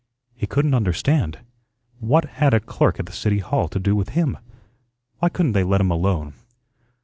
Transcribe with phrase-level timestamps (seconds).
[0.33, 1.41] He couldn't understand.
[1.99, 4.39] What had a clerk at the City Hall to do with him?
[5.19, 6.33] Why couldn't they let him alone?